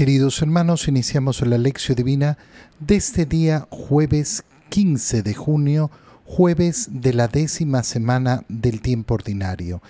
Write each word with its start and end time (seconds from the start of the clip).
Queridos 0.00 0.40
hermanos, 0.40 0.88
iniciamos 0.88 1.46
la 1.46 1.58
lección 1.58 1.94
divina 1.94 2.38
de 2.78 2.96
este 2.96 3.26
día 3.26 3.66
jueves 3.68 4.44
15 4.70 5.22
de 5.22 5.34
junio, 5.34 5.90
jueves 6.24 6.88
de 6.90 7.12
la 7.12 7.28
décima 7.28 7.82
semana 7.82 8.42
del 8.48 8.80
tiempo 8.80 9.12
ordinario. 9.12 9.82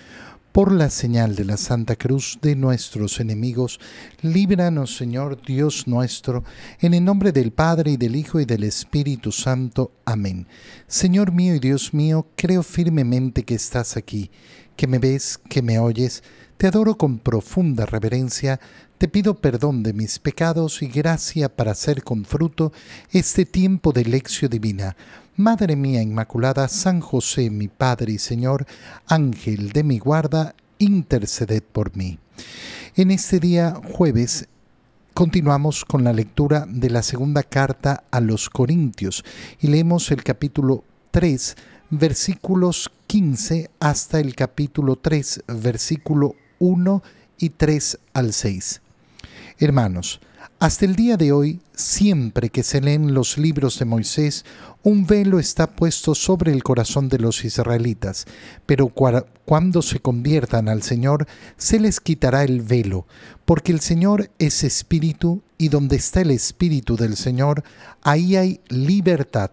Por 0.51 0.73
la 0.73 0.89
señal 0.89 1.37
de 1.37 1.45
la 1.45 1.55
Santa 1.55 1.95
Cruz 1.95 2.39
de 2.41 2.57
nuestros 2.57 3.21
enemigos, 3.21 3.79
líbranos 4.21 4.97
Señor 4.97 5.41
Dios 5.41 5.87
nuestro, 5.87 6.43
en 6.81 6.93
el 6.93 7.05
nombre 7.05 7.31
del 7.31 7.53
Padre 7.53 7.91
y 7.91 7.97
del 7.97 8.17
Hijo 8.17 8.41
y 8.41 8.43
del 8.43 8.65
Espíritu 8.65 9.31
Santo. 9.31 9.93
Amén. 10.03 10.45
Señor 10.87 11.31
mío 11.31 11.55
y 11.55 11.59
Dios 11.59 11.93
mío, 11.93 12.27
creo 12.35 12.63
firmemente 12.63 13.43
que 13.43 13.55
estás 13.55 13.95
aquí, 13.95 14.29
que 14.75 14.87
me 14.87 14.99
ves, 14.99 15.39
que 15.47 15.61
me 15.61 15.79
oyes, 15.79 16.21
te 16.57 16.67
adoro 16.67 16.97
con 16.97 17.17
profunda 17.17 17.85
reverencia, 17.85 18.59
te 19.01 19.07
pido 19.07 19.33
perdón 19.33 19.81
de 19.81 19.93
mis 19.93 20.19
pecados 20.19 20.83
y 20.83 20.87
gracia 20.87 21.49
para 21.49 21.71
hacer 21.71 22.03
con 22.03 22.23
fruto 22.23 22.71
este 23.11 23.47
tiempo 23.47 23.93
de 23.93 24.05
lección 24.05 24.51
divina. 24.51 24.95
Madre 25.35 25.75
mía 25.75 26.03
Inmaculada, 26.03 26.67
San 26.67 26.99
José, 26.99 27.49
mi 27.49 27.67
Padre 27.67 28.11
y 28.11 28.19
Señor, 28.19 28.67
Ángel 29.07 29.71
de 29.71 29.83
mi 29.83 29.97
guarda, 29.97 30.53
interceded 30.77 31.63
por 31.63 31.97
mí. 31.97 32.19
En 32.95 33.09
este 33.09 33.39
día 33.39 33.73
jueves 33.91 34.47
continuamos 35.15 35.83
con 35.83 36.03
la 36.03 36.13
lectura 36.13 36.67
de 36.69 36.91
la 36.91 37.01
segunda 37.01 37.41
carta 37.41 38.03
a 38.11 38.19
los 38.19 38.51
Corintios 38.51 39.25
y 39.59 39.65
leemos 39.69 40.11
el 40.11 40.23
capítulo 40.23 40.83
3, 41.09 41.57
versículos 41.89 42.91
15 43.07 43.71
hasta 43.79 44.19
el 44.19 44.35
capítulo 44.35 44.95
3, 44.95 45.45
versículo 45.47 46.35
1 46.59 47.01
y 47.39 47.49
3 47.49 47.97
al 48.13 48.33
6. 48.33 48.81
Hermanos, 49.63 50.19
hasta 50.57 50.85
el 50.85 50.95
día 50.95 51.17
de 51.17 51.31
hoy, 51.31 51.59
siempre 51.75 52.49
que 52.49 52.63
se 52.63 52.81
leen 52.81 53.13
los 53.13 53.37
libros 53.37 53.77
de 53.77 53.85
Moisés, 53.85 54.43
un 54.81 55.05
velo 55.05 55.37
está 55.37 55.67
puesto 55.67 56.15
sobre 56.15 56.51
el 56.51 56.63
corazón 56.63 57.09
de 57.09 57.19
los 57.19 57.45
israelitas, 57.45 58.25
pero 58.65 58.91
cuando 59.45 59.83
se 59.83 59.99
conviertan 59.99 60.67
al 60.67 60.81
Señor, 60.81 61.27
se 61.57 61.79
les 61.79 61.99
quitará 61.99 62.43
el 62.43 62.61
velo, 62.61 63.05
porque 63.45 63.71
el 63.71 63.81
Señor 63.81 64.31
es 64.39 64.63
espíritu, 64.63 65.43
y 65.59 65.69
donde 65.69 65.97
está 65.97 66.21
el 66.21 66.31
espíritu 66.31 66.95
del 66.95 67.15
Señor, 67.15 67.63
ahí 68.01 68.35
hay 68.35 68.61
libertad. 68.67 69.51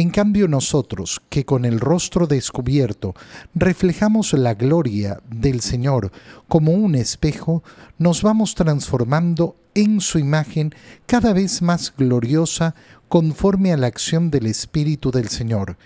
En 0.00 0.08
cambio 0.08 0.48
nosotros, 0.48 1.20
que 1.28 1.44
con 1.44 1.66
el 1.66 1.78
rostro 1.78 2.26
descubierto 2.26 3.14
reflejamos 3.54 4.32
la 4.32 4.54
gloria 4.54 5.20
del 5.28 5.60
Señor 5.60 6.10
como 6.48 6.72
un 6.72 6.94
espejo, 6.94 7.62
nos 7.98 8.22
vamos 8.22 8.54
transformando 8.54 9.56
en 9.74 10.00
su 10.00 10.18
imagen 10.18 10.74
cada 11.04 11.34
vez 11.34 11.60
más 11.60 11.92
gloriosa 11.94 12.74
conforme 13.08 13.74
a 13.74 13.76
la 13.76 13.88
acción 13.88 14.30
del 14.30 14.46
Espíritu 14.46 15.10
del 15.10 15.28
Señor. 15.28 15.76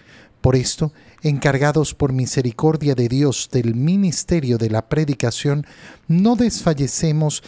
Por 0.41 0.55
esto, 0.55 0.93
encargados 1.23 1.93
por 1.93 2.13
misericordia 2.13 2.95
de 2.95 3.09
Dios 3.09 3.49
del 3.51 3.75
ministerio 3.75 4.59
de 4.59 4.71
la 4.71 4.89
predicación, 4.89 5.67
no 6.07 6.37
desfallecemos 6.37 7.43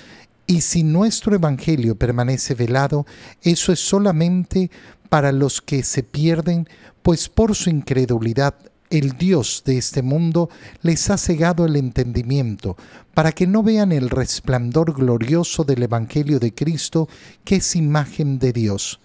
y 0.48 0.60
si 0.60 0.84
nuestro 0.84 1.34
Evangelio 1.34 1.96
permanece 1.96 2.54
velado, 2.54 3.04
eso 3.42 3.72
es 3.72 3.80
solamente 3.80 4.70
para 5.08 5.32
los 5.32 5.60
que 5.60 5.82
se 5.82 6.02
pierden, 6.02 6.68
pues 7.02 7.28
por 7.28 7.54
su 7.54 7.70
incredulidad 7.70 8.54
el 8.90 9.12
Dios 9.12 9.62
de 9.66 9.78
este 9.78 10.02
mundo 10.02 10.48
les 10.82 11.10
ha 11.10 11.18
cegado 11.18 11.66
el 11.66 11.76
entendimiento, 11.76 12.76
para 13.14 13.32
que 13.32 13.46
no 13.46 13.62
vean 13.62 13.92
el 13.92 14.10
resplandor 14.10 14.94
glorioso 14.94 15.64
del 15.64 15.82
Evangelio 15.82 16.38
de 16.38 16.54
Cristo, 16.54 17.08
que 17.44 17.56
es 17.56 17.76
imagen 17.76 18.38
de 18.38 18.52
Dios. 18.52 19.00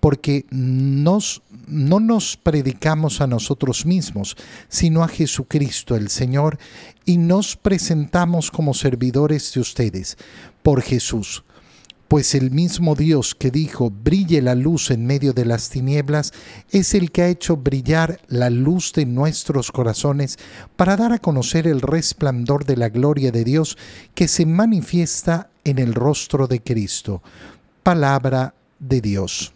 Porque 0.00 0.46
no 0.50 1.20
nos 1.68 2.36
predicamos 2.36 3.20
a 3.20 3.26
nosotros 3.26 3.84
mismos, 3.84 4.36
sino 4.68 5.02
a 5.02 5.08
Jesucristo 5.08 5.96
el 5.96 6.08
Señor, 6.08 6.58
y 7.04 7.18
nos 7.18 7.56
presentamos 7.56 8.50
como 8.50 8.74
servidores 8.74 9.52
de 9.52 9.60
ustedes, 9.60 10.16
por 10.62 10.82
Jesús 10.82 11.44
pues 12.08 12.34
el 12.34 12.50
mismo 12.50 12.94
Dios 12.94 13.34
que 13.34 13.50
dijo, 13.50 13.90
brille 13.90 14.40
la 14.42 14.54
luz 14.54 14.90
en 14.90 15.06
medio 15.06 15.32
de 15.32 15.44
las 15.44 15.70
tinieblas, 15.70 16.32
es 16.70 16.94
el 16.94 17.10
que 17.10 17.22
ha 17.22 17.28
hecho 17.28 17.56
brillar 17.56 18.20
la 18.28 18.50
luz 18.50 18.92
de 18.92 19.06
nuestros 19.06 19.72
corazones 19.72 20.38
para 20.76 20.96
dar 20.96 21.12
a 21.12 21.18
conocer 21.18 21.66
el 21.66 21.80
resplandor 21.80 22.64
de 22.64 22.76
la 22.76 22.88
gloria 22.88 23.32
de 23.32 23.44
Dios 23.44 23.76
que 24.14 24.28
se 24.28 24.46
manifiesta 24.46 25.50
en 25.64 25.78
el 25.78 25.94
rostro 25.94 26.46
de 26.46 26.62
Cristo. 26.62 27.22
Palabra 27.82 28.54
de 28.78 29.00
Dios. 29.00 29.55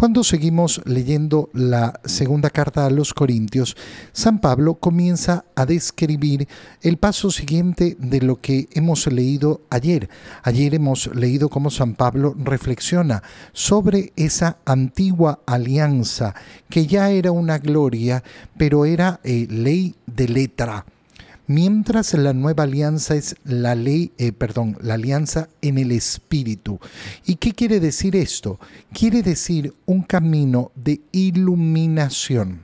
Cuando 0.00 0.24
seguimos 0.24 0.80
leyendo 0.86 1.50
la 1.52 2.00
segunda 2.06 2.48
carta 2.48 2.86
a 2.86 2.90
los 2.90 3.12
Corintios, 3.12 3.76
San 4.12 4.40
Pablo 4.40 4.76
comienza 4.76 5.44
a 5.54 5.66
describir 5.66 6.48
el 6.80 6.96
paso 6.96 7.30
siguiente 7.30 7.98
de 7.98 8.22
lo 8.22 8.40
que 8.40 8.66
hemos 8.72 9.06
leído 9.08 9.60
ayer. 9.68 10.08
Ayer 10.42 10.74
hemos 10.74 11.14
leído 11.14 11.50
cómo 11.50 11.68
San 11.68 11.96
Pablo 11.96 12.34
reflexiona 12.42 13.22
sobre 13.52 14.14
esa 14.16 14.56
antigua 14.64 15.40
alianza 15.44 16.34
que 16.70 16.86
ya 16.86 17.10
era 17.10 17.30
una 17.30 17.58
gloria, 17.58 18.24
pero 18.56 18.86
era 18.86 19.20
eh, 19.22 19.46
ley 19.50 19.96
de 20.06 20.28
letra 20.28 20.86
mientras 21.50 22.14
la 22.14 22.32
nueva 22.32 22.62
alianza 22.62 23.16
es 23.16 23.34
la 23.42 23.74
ley, 23.74 24.12
eh, 24.18 24.30
perdón, 24.30 24.78
la 24.80 24.94
alianza 24.94 25.48
en 25.62 25.78
el 25.78 25.90
espíritu. 25.90 26.78
¿Y 27.26 27.34
qué 27.36 27.54
quiere 27.54 27.80
decir 27.80 28.14
esto? 28.14 28.60
Quiere 28.92 29.20
decir 29.24 29.74
un 29.84 30.02
camino 30.02 30.70
de 30.76 31.00
iluminación. 31.10 32.60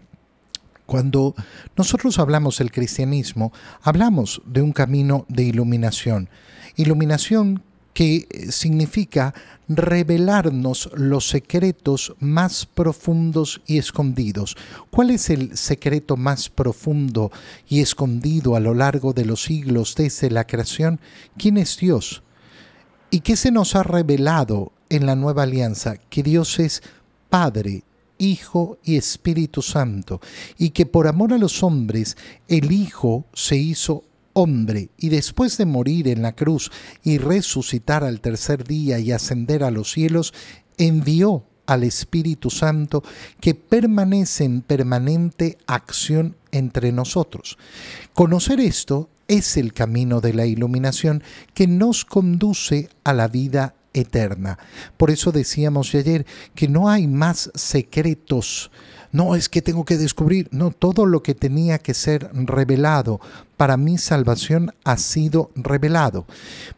Cuando 0.86 1.34
nosotros 1.76 2.20
hablamos 2.20 2.58
del 2.58 2.70
cristianismo, 2.70 3.52
hablamos 3.82 4.40
de 4.46 4.62
un 4.62 4.70
camino 4.70 5.26
de 5.28 5.42
iluminación. 5.42 6.28
Iluminación 6.76 7.64
que 7.96 8.28
significa 8.50 9.32
revelarnos 9.68 10.90
los 10.92 11.30
secretos 11.30 12.14
más 12.20 12.66
profundos 12.66 13.62
y 13.66 13.78
escondidos. 13.78 14.54
¿Cuál 14.90 15.12
es 15.12 15.30
el 15.30 15.56
secreto 15.56 16.18
más 16.18 16.50
profundo 16.50 17.32
y 17.66 17.80
escondido 17.80 18.54
a 18.54 18.60
lo 18.60 18.74
largo 18.74 19.14
de 19.14 19.24
los 19.24 19.44
siglos 19.44 19.94
desde 19.94 20.30
la 20.30 20.46
creación? 20.46 21.00
¿Quién 21.38 21.56
es 21.56 21.78
Dios? 21.78 22.22
¿Y 23.10 23.20
qué 23.20 23.34
se 23.34 23.50
nos 23.50 23.74
ha 23.74 23.82
revelado 23.82 24.72
en 24.90 25.06
la 25.06 25.16
nueva 25.16 25.44
alianza? 25.44 25.96
Que 25.96 26.22
Dios 26.22 26.58
es 26.58 26.82
Padre, 27.30 27.82
Hijo 28.18 28.76
y 28.84 28.96
Espíritu 28.96 29.62
Santo, 29.62 30.20
y 30.58 30.68
que 30.68 30.84
por 30.84 31.06
amor 31.06 31.32
a 31.32 31.38
los 31.38 31.62
hombres 31.62 32.18
el 32.46 32.72
Hijo 32.72 33.24
se 33.32 33.56
hizo 33.56 34.04
hombre 34.36 34.90
y 34.98 35.08
después 35.08 35.56
de 35.56 35.64
morir 35.64 36.08
en 36.08 36.20
la 36.20 36.36
cruz 36.36 36.70
y 37.02 37.16
resucitar 37.16 38.04
al 38.04 38.20
tercer 38.20 38.64
día 38.64 38.98
y 38.98 39.10
ascender 39.10 39.64
a 39.64 39.70
los 39.70 39.90
cielos, 39.90 40.34
envió 40.76 41.44
al 41.64 41.84
Espíritu 41.84 42.50
Santo 42.50 43.02
que 43.40 43.54
permanece 43.54 44.44
en 44.44 44.60
permanente 44.60 45.56
acción 45.66 46.36
entre 46.52 46.92
nosotros. 46.92 47.56
Conocer 48.12 48.60
esto 48.60 49.08
es 49.26 49.56
el 49.56 49.72
camino 49.72 50.20
de 50.20 50.34
la 50.34 50.44
iluminación 50.44 51.22
que 51.54 51.66
nos 51.66 52.04
conduce 52.04 52.90
a 53.04 53.14
la 53.14 53.28
vida 53.28 53.74
eterna. 53.96 54.58
Por 54.96 55.10
eso 55.10 55.32
decíamos 55.32 55.94
ayer 55.94 56.24
que 56.54 56.68
no 56.68 56.88
hay 56.88 57.06
más 57.06 57.50
secretos 57.54 58.70
no 59.16 59.34
es 59.34 59.48
que 59.48 59.62
tengo 59.62 59.86
que 59.86 59.96
descubrir, 59.96 60.48
no, 60.50 60.70
todo 60.70 61.06
lo 61.06 61.22
que 61.22 61.34
tenía 61.34 61.78
que 61.78 61.94
ser 61.94 62.28
revelado 62.34 63.18
para 63.56 63.78
mi 63.78 63.96
salvación 63.96 64.74
ha 64.84 64.98
sido 64.98 65.50
revelado. 65.54 66.26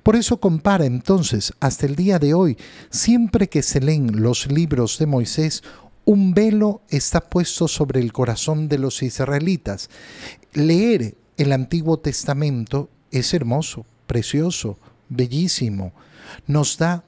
Por 0.05 0.15
eso 0.15 0.39
compara 0.39 0.87
entonces 0.87 1.53
hasta 1.59 1.87
el 1.87 1.97
día 1.97 2.21
de 2.21 2.35
hoy, 2.35 2.57
siempre 2.91 3.49
que 3.49 3.63
se 3.63 3.81
leen 3.81 4.23
los 4.23 4.47
libros 4.51 4.99
de 4.99 5.07
Moisés, 5.07 5.65
un 6.05 6.33
velo 6.33 6.81
está 6.89 7.21
puesto 7.21 7.67
sobre 7.67 8.01
el 8.01 8.13
corazón 8.13 8.69
de 8.69 8.79
los 8.79 9.03
israelitas. 9.03 9.91
Leer 10.53 11.17
el 11.37 11.53
Antiguo 11.53 11.99
Testamento 11.99 12.89
es 13.11 13.35
hermoso, 13.35 13.85
precioso, 14.07 14.79
bellísimo, 15.09 15.93
nos 16.47 16.79
da 16.79 17.05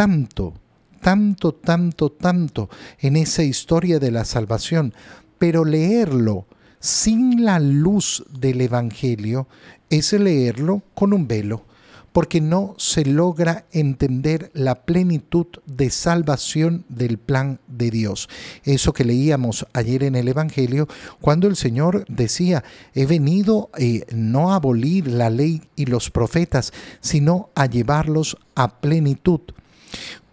tanto 0.00 0.54
tanto, 1.02 1.52
tanto, 1.52 2.10
tanto 2.10 2.70
en 3.00 3.16
esa 3.16 3.42
historia 3.42 3.98
de 3.98 4.10
la 4.10 4.24
salvación, 4.24 4.94
pero 5.38 5.66
leerlo 5.66 6.46
sin 6.78 7.44
la 7.44 7.60
luz 7.60 8.24
del 8.30 8.62
Evangelio 8.62 9.46
es 9.90 10.14
leerlo 10.14 10.82
con 10.94 11.12
un 11.12 11.28
velo, 11.28 11.66
porque 12.12 12.40
no 12.40 12.74
se 12.78 13.04
logra 13.04 13.66
entender 13.72 14.50
la 14.54 14.86
plenitud 14.86 15.48
de 15.66 15.90
salvación 15.90 16.86
del 16.88 17.18
plan 17.18 17.60
de 17.68 17.90
Dios. 17.90 18.30
Eso 18.64 18.94
que 18.94 19.04
leíamos 19.04 19.66
ayer 19.74 20.04
en 20.04 20.16
el 20.16 20.28
Evangelio, 20.28 20.88
cuando 21.20 21.46
el 21.46 21.56
Señor 21.56 22.06
decía, 22.08 22.64
he 22.94 23.04
venido 23.04 23.68
eh, 23.76 24.06
no 24.14 24.50
a 24.50 24.56
abolir 24.56 25.08
la 25.08 25.28
ley 25.28 25.60
y 25.76 25.84
los 25.84 26.10
profetas, 26.10 26.72
sino 27.02 27.50
a 27.54 27.66
llevarlos 27.66 28.38
a 28.54 28.80
plenitud. 28.80 29.40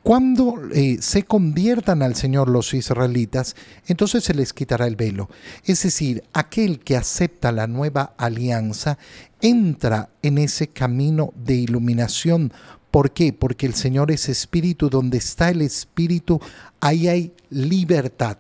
Cuando 0.08 0.56
eh, 0.74 1.00
se 1.02 1.24
conviertan 1.24 2.02
al 2.02 2.16
Señor 2.16 2.48
los 2.48 2.74
israelitas, 2.74 3.58
entonces 3.88 4.24
se 4.24 4.34
les 4.34 4.54
quitará 4.54 4.88
el 4.88 4.96
velo. 4.96 5.30
Es 5.66 5.84
decir, 5.84 6.24
aquel 6.32 6.80
que 6.80 6.96
acepta 6.96 7.52
la 7.52 7.68
nueva 7.68 8.14
alianza 8.18 8.98
entra 9.42 10.10
en 10.22 10.38
ese 10.38 10.68
camino 10.68 11.34
de 11.36 11.56
iluminación. 11.56 12.54
¿Por 12.90 13.12
qué? 13.12 13.34
Porque 13.34 13.66
el 13.66 13.74
Señor 13.74 14.10
es 14.12 14.30
espíritu. 14.30 14.90
Donde 14.90 15.18
está 15.18 15.50
el 15.50 15.62
espíritu, 15.62 16.40
ahí 16.80 17.10
hay 17.10 17.34
libertad. 17.50 18.38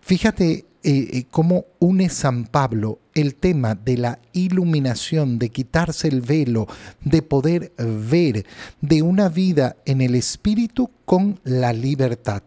Fíjate 0.00 0.52
eh, 0.52 0.64
eh, 0.84 1.24
cómo 1.32 1.64
une 1.80 2.08
San 2.08 2.44
Pablo 2.44 3.00
el 3.14 3.34
tema 3.34 3.74
de 3.74 3.96
la 3.96 4.18
iluminación, 4.32 5.38
de 5.38 5.50
quitarse 5.50 6.08
el 6.08 6.20
velo, 6.20 6.66
de 7.04 7.22
poder 7.22 7.72
ver, 7.78 8.46
de 8.80 9.02
una 9.02 9.28
vida 9.28 9.76
en 9.84 10.00
el 10.00 10.14
Espíritu 10.14 10.90
con 11.04 11.40
la 11.44 11.72
libertad. 11.72 12.42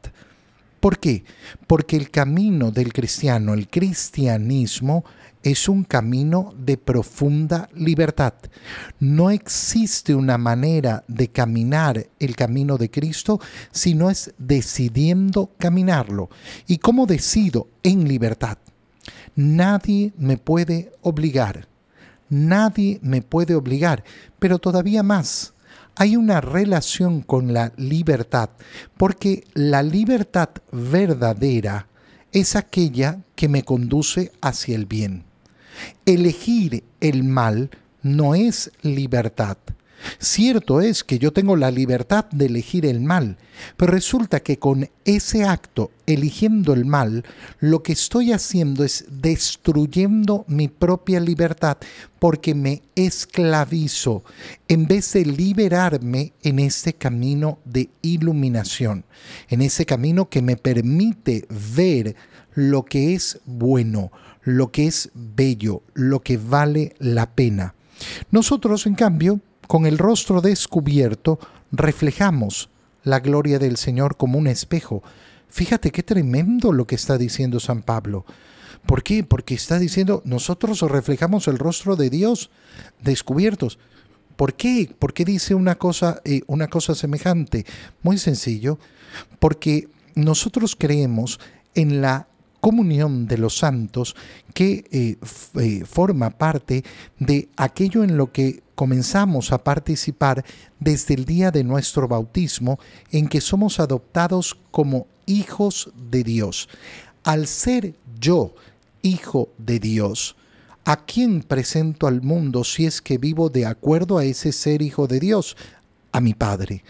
¿Por 0.79 0.99
qué? 0.99 1.23
Porque 1.65 1.95
el 1.95 2.11
camino 2.11 2.71
del 2.71 2.91
cristiano, 2.91 3.53
el 3.53 3.69
cristianismo, 3.69 5.05
es 5.43 5.67
un 5.67 5.83
camino 5.83 6.53
de 6.57 6.77
profunda 6.77 7.69
libertad. 7.73 8.33
No 8.99 9.29
existe 9.29 10.15
una 10.15 10.37
manera 10.37 11.03
de 11.07 11.27
caminar 11.27 12.07
el 12.19 12.35
camino 12.35 12.77
de 12.77 12.89
Cristo 12.89 13.39
si 13.71 13.93
no 13.93 14.09
es 14.09 14.33
decidiendo 14.37 15.51
caminarlo. 15.57 16.29
¿Y 16.67 16.77
cómo 16.77 17.05
decido? 17.05 17.67
En 17.83 18.07
libertad. 18.07 18.57
Nadie 19.35 20.13
me 20.17 20.37
puede 20.37 20.91
obligar. 21.01 21.67
Nadie 22.29 22.99
me 23.01 23.21
puede 23.21 23.55
obligar. 23.55 24.03
Pero 24.39 24.59
todavía 24.59 25.03
más, 25.03 25.53
hay 25.95 26.15
una 26.15 26.41
relación 26.41 27.21
con 27.21 27.53
la 27.53 27.71
libertad, 27.77 28.49
porque 28.97 29.43
la 29.53 29.83
libertad 29.83 30.49
verdadera 30.71 31.87
es 32.31 32.55
aquella 32.55 33.19
que 33.35 33.47
me 33.47 33.63
conduce 33.63 34.31
hacia 34.41 34.75
el 34.75 34.85
bien. 34.85 35.23
Elegir 36.05 36.83
el 36.99 37.23
mal 37.23 37.69
no 38.01 38.35
es 38.35 38.71
libertad. 38.81 39.57
Cierto 40.19 40.81
es 40.81 41.03
que 41.03 41.19
yo 41.19 41.31
tengo 41.31 41.55
la 41.55 41.71
libertad 41.71 42.25
de 42.31 42.45
elegir 42.45 42.85
el 42.85 42.99
mal, 43.01 43.37
pero 43.77 43.91
resulta 43.91 44.41
que 44.41 44.57
con 44.57 44.89
ese 45.05 45.43
acto, 45.43 45.91
eligiendo 46.05 46.73
el 46.73 46.85
mal, 46.85 47.23
lo 47.59 47.83
que 47.83 47.93
estoy 47.93 48.31
haciendo 48.31 48.83
es 48.83 49.05
destruyendo 49.09 50.45
mi 50.47 50.67
propia 50.67 51.19
libertad 51.19 51.77
porque 52.19 52.55
me 52.55 52.81
esclavizo 52.95 54.23
en 54.67 54.87
vez 54.87 55.13
de 55.13 55.25
liberarme 55.25 56.33
en 56.43 56.59
ese 56.59 56.93
camino 56.93 57.59
de 57.65 57.89
iluminación, 58.01 59.05
en 59.49 59.61
ese 59.61 59.85
camino 59.85 60.29
que 60.29 60.41
me 60.41 60.55
permite 60.57 61.45
ver 61.49 62.15
lo 62.55 62.83
que 62.85 63.13
es 63.13 63.39
bueno, 63.45 64.11
lo 64.43 64.71
que 64.71 64.87
es 64.87 65.09
bello, 65.13 65.83
lo 65.93 66.21
que 66.21 66.37
vale 66.37 66.95
la 66.99 67.31
pena. 67.31 67.75
Nosotros, 68.31 68.85
en 68.85 68.95
cambio, 68.95 69.39
con 69.73 69.87
el 69.87 69.97
rostro 69.97 70.39
descubierto, 70.39 71.39
reflejamos 71.71 72.69
la 73.03 73.19
gloria 73.21 73.57
del 73.57 73.75
Señor 73.77 74.17
como 74.17 74.37
un 74.37 74.45
espejo. 74.45 75.01
Fíjate 75.49 75.89
qué 75.89 76.03
tremendo 76.03 76.71
lo 76.71 76.85
que 76.85 76.93
está 76.93 77.17
diciendo 77.17 77.59
San 77.59 77.81
Pablo. 77.81 78.23
¿Por 78.85 79.01
qué? 79.01 79.23
Porque 79.23 79.55
está 79.55 79.79
diciendo, 79.79 80.21
nosotros 80.25 80.81
reflejamos 80.81 81.47
el 81.47 81.57
rostro 81.57 81.95
de 81.95 82.11
Dios 82.11 82.51
descubiertos. 83.01 83.79
¿Por 84.35 84.53
qué? 84.53 84.93
¿Por 84.99 85.11
qué 85.11 85.25
dice 85.25 85.55
una 85.55 85.73
cosa, 85.73 86.21
eh, 86.23 86.43
una 86.45 86.67
cosa 86.67 86.93
semejante? 86.93 87.65
Muy 88.03 88.19
sencillo, 88.19 88.77
porque 89.39 89.87
nosotros 90.13 90.75
creemos 90.77 91.39
en 91.73 91.99
la 91.99 92.27
comunión 92.63 93.27
de 93.27 93.37
los 93.37 93.57
santos 93.57 94.15
que 94.53 94.85
eh, 94.89 95.17
eh, 95.59 95.83
forma 95.83 96.29
parte 96.29 96.85
de 97.19 97.49
aquello 97.57 98.05
en 98.05 98.15
lo 98.15 98.31
que 98.31 98.63
comenzamos 98.73 99.51
a 99.51 99.57
participar 99.65 100.45
desde 100.79 101.15
el 101.15 101.25
día 101.25 101.51
de 101.51 101.65
nuestro 101.65 102.07
bautismo, 102.07 102.79
en 103.11 103.27
que 103.27 103.41
somos 103.41 103.81
adoptados 103.81 104.57
como 104.71 105.07
hijos 105.25 105.91
de 106.09 106.23
Dios. 106.23 106.69
Al 107.25 107.47
ser 107.47 107.95
yo 108.17 108.55
hijo 109.01 109.49
de 109.57 109.79
Dios, 109.79 110.37
¿a 110.85 111.03
quién 111.03 111.41
presento 111.43 112.07
al 112.07 112.21
mundo 112.21 112.63
si 112.63 112.85
es 112.85 113.01
que 113.01 113.17
vivo 113.17 113.49
de 113.49 113.65
acuerdo 113.65 114.19
a 114.19 114.23
ese 114.23 114.53
ser 114.53 114.81
hijo 114.81 115.05
de 115.07 115.19
Dios? 115.19 115.57
A 116.13 116.21
mi 116.21 116.33
Padre, 116.33 116.81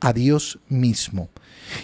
a 0.00 0.12
Dios 0.12 0.58
mismo. 0.68 1.28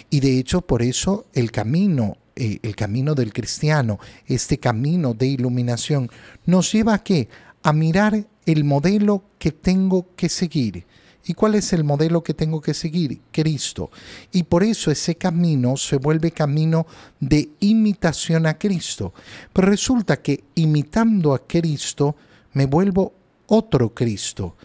Y 0.09 0.19
de 0.19 0.39
hecho 0.39 0.61
por 0.61 0.81
eso 0.81 1.25
el 1.33 1.51
camino 1.51 2.17
eh, 2.39 2.59
el 2.61 2.75
camino 2.75 3.15
del 3.15 3.33
cristiano, 3.33 3.99
este 4.27 4.59
camino 4.59 5.15
de 5.15 5.25
iluminación, 5.25 6.07
nos 6.45 6.71
lleva 6.71 6.93
a 6.93 7.03
qué? 7.03 7.29
A 7.63 7.73
mirar 7.73 8.27
el 8.45 8.63
modelo 8.63 9.23
que 9.39 9.51
tengo 9.51 10.13
que 10.15 10.29
seguir. 10.29 10.85
¿Y 11.25 11.33
cuál 11.33 11.55
es 11.55 11.73
el 11.73 11.83
modelo 11.83 12.23
que 12.23 12.35
tengo 12.35 12.61
que 12.61 12.75
seguir? 12.75 13.21
Cristo. 13.31 13.89
Y 14.31 14.43
por 14.43 14.63
eso 14.63 14.91
ese 14.91 15.15
camino 15.15 15.77
se 15.77 15.97
vuelve 15.97 16.31
camino 16.31 16.85
de 17.19 17.49
imitación 17.59 18.45
a 18.45 18.59
Cristo. 18.59 19.15
Pero 19.51 19.69
resulta 19.69 20.21
que 20.21 20.43
imitando 20.53 21.33
a 21.33 21.39
Cristo 21.39 22.15
me 22.53 22.67
vuelvo 22.67 23.13
otro 23.47 23.95
Cristo, 23.95 24.55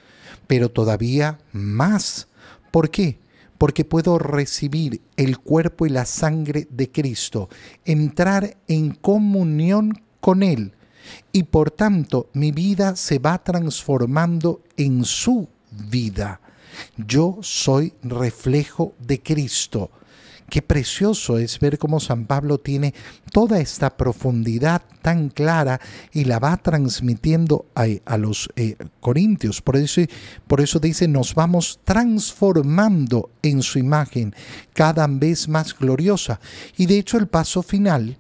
pero 0.47 0.71
todavía 0.71 1.39
más. 1.53 2.29
¿Por 2.71 2.91
qué? 2.91 3.22
Porque 3.63 3.85
puedo 3.85 4.19
recibir 4.19 5.03
el 5.17 5.39
cuerpo 5.39 5.87
y 5.87 5.89
la 5.89 6.05
sangre 6.05 6.67
de 6.69 6.91
Cristo, 6.91 7.49
entrar 7.85 8.57
en 8.67 8.91
comunión 8.91 10.03
con 10.19 10.43
Él 10.43 10.73
y 11.31 11.45
por 11.45 11.71
tanto 11.71 12.29
mi 12.33 12.51
vida 12.51 12.97
se 12.97 13.21
va 13.21 13.41
transformando 13.41 14.63
en 14.77 15.05
su 15.05 15.49
vida. 15.71 16.41
Yo 16.97 17.39
soy 17.43 17.95
reflejo 18.03 18.95
de 18.99 19.23
Cristo. 19.23 19.93
Qué 20.49 20.63
precioso 20.63 21.39
es 21.39 21.59
ver 21.59 21.79
cómo 21.79 22.01
San 22.01 22.27
Pablo 22.27 22.59
tiene 22.59 22.95
toda 23.33 23.61
esta 23.61 23.97
profundidad 23.97 24.83
tan 25.01 25.31
clara 25.31 25.81
y 26.13 26.25
la 26.25 26.39
va 26.39 26.57
transmitiendo 26.57 27.67
a, 27.75 28.17
los 28.19 28.49
eh, 28.57 28.77
corintios. 29.01 29.63
Por 29.63 29.77
eso, 29.77 30.03
por 30.47 30.61
eso 30.61 30.79
dice, 30.79 31.09
nos 31.09 31.35
vamos 31.35 31.81
transformando 31.85 33.31
en 33.43 33.63
su 33.63 33.79
imagen 33.79 34.35
cada 34.75 35.07
vez 35.07 35.49
más 35.49 35.77
gloriosa. 35.77 36.41
Y 36.77 36.87
de 36.87 36.99
hecho 36.99 37.19
el 37.19 37.29
paso 37.29 37.63
final, 37.63 38.19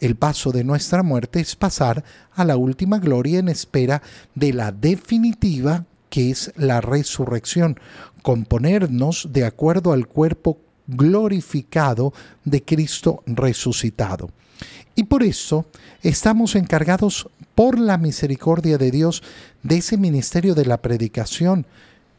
el 0.00 0.16
paso 0.16 0.52
de 0.52 0.64
nuestra 0.64 1.02
muerte 1.02 1.40
es 1.40 1.56
pasar 1.56 2.04
a 2.34 2.44
la 2.44 2.56
última 2.56 2.98
gloria 2.98 3.38
en 3.38 3.48
espera 3.48 4.02
de 4.34 4.52
la 4.52 4.70
definitiva 4.70 5.86
que 6.14 6.30
es 6.30 6.52
la 6.56 6.80
resurrección, 6.80 7.80
componernos 8.22 9.30
de 9.32 9.44
acuerdo 9.44 9.92
al 9.92 10.06
cuerpo 10.06 10.60
glorificado 10.86 12.12
de 12.44 12.62
Cristo 12.62 13.22
resucitado. 13.26 14.30
Y 14.94 15.04
por 15.04 15.22
eso 15.22 15.66
estamos 16.02 16.54
encargados 16.54 17.28
por 17.54 17.78
la 17.78 17.98
misericordia 17.98 18.78
de 18.78 18.90
Dios 18.90 19.22
de 19.62 19.78
ese 19.78 19.96
ministerio 19.96 20.54
de 20.54 20.66
la 20.66 20.78
predicación, 20.78 21.66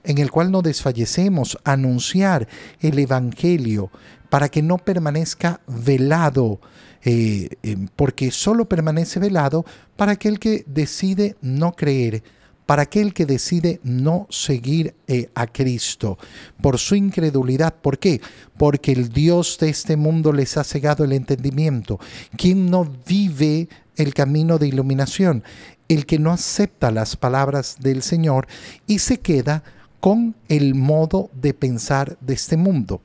en 0.03 0.17
el 0.17 0.31
cual 0.31 0.51
no 0.51 0.62
desfallecemos, 0.62 1.57
anunciar 1.63 2.48
el 2.79 3.00
Evangelio 3.00 3.91
para 4.29 4.50
que 4.50 4.62
no 4.62 4.77
permanezca 4.77 5.62
velado, 5.67 6.60
eh, 7.03 7.50
eh, 7.63 7.77
porque 7.95 8.31
solo 8.31 8.65
permanece 8.65 9.19
velado 9.19 9.65
para 9.95 10.13
aquel 10.13 10.39
que 10.39 10.63
decide 10.67 11.36
no 11.41 11.74
creer 11.74 12.24
para 12.65 12.84
aquel 12.84 13.13
que 13.13 13.25
decide 13.25 13.79
no 13.84 14.27
seguir 14.29 14.95
eh, 15.07 15.29
a 15.36 15.48
Cristo 15.48 16.17
por 16.62 16.79
su 16.79 16.95
incredulidad. 16.95 17.75
¿Por 17.75 18.00
qué? 18.00 18.22
Porque 18.57 18.91
el 18.91 19.10
Dios 19.10 19.57
de 19.60 19.69
este 19.69 19.95
mundo 19.95 20.34
les 20.34 20.57
ha 20.57 20.63
cegado 20.63 21.03
el 21.03 21.12
entendimiento. 21.12 22.00
¿Quién 22.38 22.69
no 22.69 22.86
vive 23.05 23.69
el 23.95 24.13
camino 24.13 24.57
de 24.57 24.67
iluminación? 24.67 25.43
El 25.88 26.05
que 26.05 26.17
no 26.17 26.31
acepta 26.31 26.89
las 26.89 27.15
palabras 27.15 27.77
del 27.79 28.01
Señor 28.01 28.48
y 28.88 29.00
se 29.00 29.19
queda 29.19 29.63
con 30.00 30.36
el 30.50 30.75
modo 30.75 31.30
de 31.34 31.54
pensar 31.54 32.18
de 32.22 32.34
este 32.34 32.58
mundo. 32.58 33.02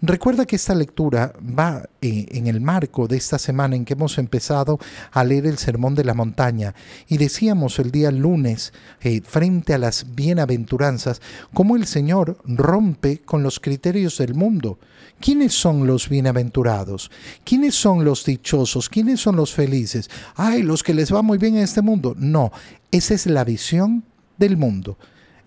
Recuerda 0.00 0.46
que 0.46 0.56
esta 0.56 0.74
lectura 0.74 1.32
va 1.40 1.88
eh, 2.00 2.26
en 2.30 2.46
el 2.46 2.60
marco 2.60 3.06
de 3.06 3.16
esta 3.16 3.38
semana 3.38 3.76
en 3.76 3.84
que 3.84 3.94
hemos 3.94 4.18
empezado 4.18 4.78
a 5.12 5.24
leer 5.24 5.46
el 5.46 5.58
Sermón 5.58 5.94
de 5.94 6.04
la 6.04 6.14
Montaña 6.14 6.74
y 7.08 7.18
decíamos 7.18 7.78
el 7.78 7.90
día 7.90 8.10
lunes, 8.10 8.72
eh, 9.00 9.20
frente 9.22 9.74
a 9.74 9.78
las 9.78 10.14
bienaventuranzas, 10.14 11.20
cómo 11.54 11.76
el 11.76 11.86
Señor 11.86 12.38
rompe 12.44 13.18
con 13.18 13.42
los 13.42 13.60
criterios 13.60 14.18
del 14.18 14.34
mundo. 14.34 14.78
¿Quiénes 15.20 15.52
son 15.52 15.86
los 15.86 16.08
bienaventurados? 16.08 17.10
¿Quiénes 17.44 17.74
son 17.74 18.04
los 18.04 18.24
dichosos? 18.24 18.88
¿Quiénes 18.88 19.20
son 19.20 19.34
los 19.36 19.52
felices? 19.52 20.08
Ay, 20.36 20.62
los 20.62 20.82
que 20.84 20.94
les 20.94 21.12
va 21.12 21.22
muy 21.22 21.38
bien 21.38 21.56
en 21.56 21.64
este 21.64 21.82
mundo. 21.82 22.14
No, 22.16 22.52
esa 22.92 23.14
es 23.14 23.26
la 23.26 23.42
visión 23.42 24.04
del 24.36 24.56
mundo. 24.56 24.96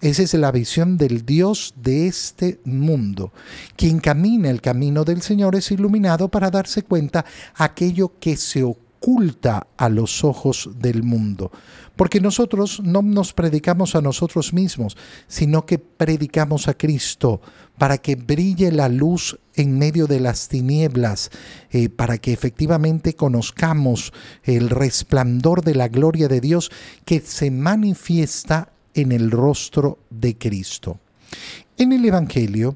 Esa 0.01 0.23
es 0.23 0.33
la 0.33 0.51
visión 0.51 0.97
del 0.97 1.27
Dios 1.27 1.75
de 1.77 2.07
este 2.07 2.59
mundo. 2.65 3.31
Quien 3.75 3.99
camina 3.99 4.49
el 4.49 4.59
camino 4.59 5.03
del 5.03 5.21
Señor 5.21 5.55
es 5.55 5.69
iluminado 5.69 6.27
para 6.27 6.49
darse 6.49 6.81
cuenta 6.81 7.23
aquello 7.53 8.13
que 8.19 8.35
se 8.35 8.63
oculta 8.63 9.67
a 9.77 9.89
los 9.89 10.23
ojos 10.23 10.71
del 10.79 11.03
mundo. 11.03 11.51
Porque 11.95 12.19
nosotros 12.19 12.81
no 12.83 13.03
nos 13.03 13.33
predicamos 13.33 13.93
a 13.93 14.01
nosotros 14.01 14.53
mismos, 14.53 14.97
sino 15.27 15.67
que 15.67 15.77
predicamos 15.77 16.67
a 16.67 16.73
Cristo 16.73 17.39
para 17.77 17.99
que 17.99 18.15
brille 18.15 18.71
la 18.71 18.89
luz 18.89 19.39
en 19.53 19.77
medio 19.77 20.07
de 20.07 20.19
las 20.19 20.47
tinieblas, 20.47 21.29
eh, 21.69 21.89
para 21.89 22.17
que 22.17 22.33
efectivamente 22.33 23.13
conozcamos 23.13 24.13
el 24.41 24.71
resplandor 24.71 25.63
de 25.63 25.75
la 25.75 25.89
gloria 25.89 26.27
de 26.27 26.41
Dios 26.41 26.71
que 27.05 27.19
se 27.19 27.51
manifiesta 27.51 28.71
en 28.93 29.11
el 29.11 29.31
rostro 29.31 29.99
de 30.09 30.37
Cristo. 30.37 30.99
En 31.77 31.93
el 31.93 32.05
Evangelio, 32.05 32.75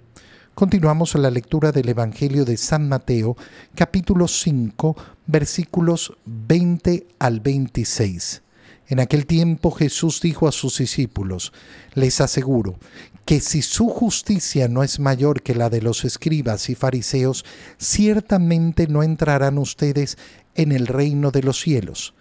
continuamos 0.53 1.15
la 1.15 1.29
lectura 1.29 1.71
del 1.71 1.89
Evangelio 1.89 2.45
de 2.45 2.57
San 2.57 2.87
Mateo, 2.87 3.35
capítulo 3.75 4.27
5, 4.27 4.95
versículos 5.27 6.13
20 6.25 7.07
al 7.19 7.39
26. 7.39 8.41
En 8.87 8.99
aquel 8.99 9.25
tiempo 9.25 9.71
Jesús 9.71 10.21
dijo 10.21 10.47
a 10.47 10.51
sus 10.51 10.77
discípulos, 10.77 11.51
les 11.95 12.21
aseguro 12.21 12.77
que 13.25 13.41
si 13.41 13.63
su 13.63 13.89
justicia 13.89 14.67
no 14.67 14.83
es 14.83 14.99
mayor 14.99 15.41
que 15.41 15.55
la 15.55 15.71
de 15.71 15.81
los 15.81 16.05
escribas 16.05 16.69
y 16.69 16.75
fariseos, 16.75 17.43
ciertamente 17.79 18.87
no 18.87 19.01
entrarán 19.01 19.57
ustedes 19.57 20.17
en 20.53 20.71
el 20.71 20.85
reino 20.85 21.31
de 21.31 21.41
los 21.41 21.59
cielos. 21.59 22.13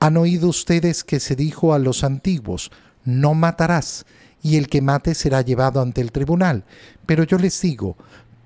Han 0.00 0.18
oído 0.18 0.48
ustedes 0.48 1.04
que 1.04 1.20
se 1.20 1.34
dijo 1.34 1.72
a 1.72 1.78
los 1.78 2.04
antiguos, 2.04 2.70
no 3.04 3.34
matarás, 3.34 4.06
y 4.42 4.56
el 4.56 4.68
que 4.68 4.82
mate 4.82 5.14
será 5.14 5.42
llevado 5.42 5.80
ante 5.80 6.00
el 6.00 6.12
tribunal. 6.12 6.64
Pero 7.06 7.24
yo 7.24 7.38
les 7.38 7.60
digo, 7.60 7.96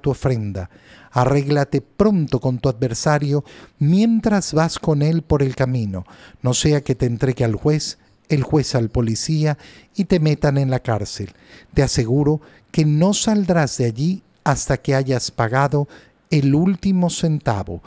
tu 0.00 0.10
ofrenda. 0.10 0.70
Arréglate 1.10 1.80
pronto 1.80 2.40
con 2.40 2.58
tu 2.58 2.68
adversario 2.68 3.44
mientras 3.78 4.52
vas 4.54 4.78
con 4.78 5.02
él 5.02 5.22
por 5.22 5.42
el 5.42 5.54
camino, 5.54 6.04
no 6.42 6.54
sea 6.54 6.82
que 6.82 6.94
te 6.94 7.06
entregue 7.06 7.44
al 7.44 7.54
juez 7.54 7.98
el 8.28 8.42
juez 8.42 8.74
al 8.74 8.88
policía 8.88 9.58
y 9.94 10.04
te 10.04 10.20
metan 10.20 10.58
en 10.58 10.70
la 10.70 10.80
cárcel. 10.80 11.32
Te 11.74 11.82
aseguro 11.82 12.40
que 12.70 12.84
no 12.84 13.14
saldrás 13.14 13.76
de 13.78 13.86
allí 13.86 14.22
hasta 14.44 14.78
que 14.78 14.94
hayas 14.94 15.30
pagado 15.30 15.88
el 16.30 16.54
último 16.54 17.10
centavo. 17.10 17.82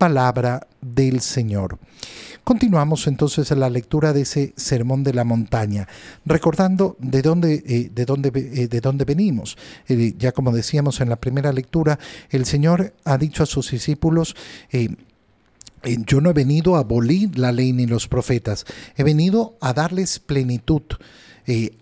Palabra 0.00 0.66
del 0.80 1.20
Señor. 1.20 1.78
Continuamos 2.42 3.06
entonces 3.06 3.50
en 3.50 3.60
la 3.60 3.68
lectura 3.68 4.14
de 4.14 4.22
ese 4.22 4.54
sermón 4.56 5.04
de 5.04 5.12
la 5.12 5.24
montaña, 5.24 5.86
recordando 6.24 6.96
de 7.00 7.20
dónde, 7.20 7.62
eh, 7.66 7.90
de 7.94 8.06
dónde, 8.06 8.32
eh, 8.34 8.66
de 8.66 8.80
dónde 8.80 9.04
venimos. 9.04 9.58
Eh, 9.88 10.14
ya 10.16 10.32
como 10.32 10.52
decíamos 10.52 11.02
en 11.02 11.10
la 11.10 11.16
primera 11.16 11.52
lectura, 11.52 11.98
el 12.30 12.46
Señor 12.46 12.94
ha 13.04 13.18
dicho 13.18 13.42
a 13.42 13.46
sus 13.46 13.72
discípulos, 13.72 14.34
yo 15.82 16.20
no 16.22 16.30
he 16.30 16.32
venido 16.32 16.76
a 16.76 16.78
abolir 16.78 17.38
la 17.38 17.52
ley 17.52 17.74
ni 17.74 17.84
los 17.84 18.08
profetas, 18.08 18.64
he 18.96 19.02
venido 19.04 19.58
a 19.60 19.74
darles 19.74 20.18
plenitud, 20.18 20.82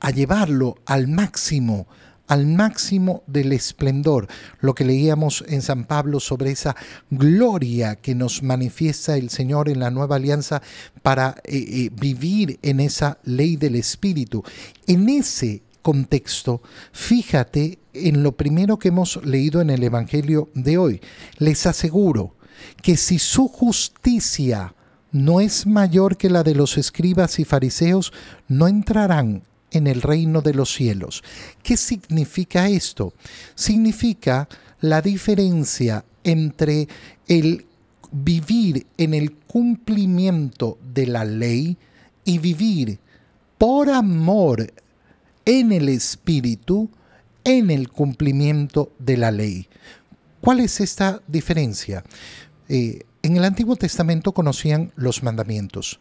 a 0.01 0.11
llevarlo 0.11 0.79
al 0.87 1.07
máximo, 1.07 1.87
al 2.29 2.47
máximo 2.47 3.25
del 3.27 3.53
esplendor, 3.53 4.29
lo 4.61 4.75
que 4.75 4.85
leíamos 4.85 5.45
en 5.49 5.63
San 5.63 5.85
Pablo 5.85 6.21
sobre 6.21 6.53
esa 6.53 6.77
gloria 7.11 7.97
que 7.97 8.15
nos 8.15 8.43
manifiesta 8.43 9.17
el 9.17 9.31
Señor 9.31 9.69
en 9.69 9.81
la 9.81 9.91
nueva 9.91 10.17
alianza 10.17 10.63
para 11.03 11.37
eh, 11.45 11.57
eh, 11.57 11.91
vivir 11.93 12.59
en 12.63 12.81
esa 12.81 13.19
ley 13.25 13.57
del 13.57 13.75
Espíritu. 13.75 14.45
En 14.87 15.09
ese 15.09 15.63
contexto, 15.83 16.63
fíjate 16.93 17.79
en 17.95 18.23
lo 18.23 18.33
primero 18.33 18.79
que 18.79 18.89
hemos 18.89 19.25
leído 19.25 19.61
en 19.61 19.71
el 19.71 19.83
Evangelio 19.83 20.51
de 20.55 20.79
hoy. 20.79 21.01
Les 21.39 21.67
aseguro 21.67 22.37
que 22.83 22.97
si 22.97 23.19
su 23.19 23.49
justicia 23.49 24.75
no 25.11 25.41
es 25.41 25.67
mayor 25.67 26.17
que 26.17 26.29
la 26.29 26.43
de 26.43 26.55
los 26.55 26.77
escribas 26.77 27.39
y 27.39 27.45
fariseos, 27.45 28.13
no 28.47 28.69
entrarán 28.69 29.45
en 29.71 29.87
el 29.87 30.03
reino 30.03 30.41
de 30.41 30.55
los 30.55 30.73
cielos. 30.73 31.23
¿Qué 31.63 31.77
significa 31.77 32.69
esto? 32.69 33.15
Significa 33.55 34.49
la 34.81 35.03
diferencia 35.03 36.05
entre 36.25 36.89
el 37.27 37.67
vivir 38.11 38.87
en 38.97 39.15
el 39.15 39.33
cumplimiento 39.33 40.79
de 40.95 41.07
la 41.07 41.25
ley 41.25 41.77
y 42.25 42.39
vivir 42.39 42.99
por 43.59 43.91
amor 43.91 44.73
en 45.45 45.73
el 45.73 45.89
Espíritu 45.89 46.91
en 47.45 47.71
el 47.71 47.89
cumplimiento 47.89 48.93
de 48.99 49.17
la 49.17 49.31
ley. 49.31 49.69
¿Cuál 50.41 50.61
es 50.61 50.81
esta 50.81 51.23
diferencia? 51.27 52.05
Eh, 52.69 53.01
en 53.23 53.37
el 53.37 53.45
Antiguo 53.45 53.77
Testamento 53.77 54.33
conocían 54.33 54.93
los 54.97 55.23
mandamientos. 55.23 56.01